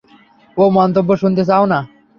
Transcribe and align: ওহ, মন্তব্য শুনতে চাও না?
ওহ, 0.57 0.69
মন্তব্য 0.77 1.09
শুনতে 1.21 1.43
চাও 1.45 1.63
না? 1.65 1.79